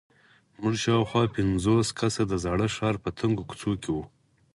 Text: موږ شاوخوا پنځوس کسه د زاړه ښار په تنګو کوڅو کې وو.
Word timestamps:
موږ 0.59 0.75
شاوخوا 0.83 1.23
پنځوس 1.35 1.87
کسه 1.99 2.21
د 2.27 2.33
زاړه 2.43 2.67
ښار 2.75 2.95
په 3.03 3.09
تنګو 3.19 3.43
کوڅو 3.49 3.71
کې 3.81 3.89
وو. 3.95 4.03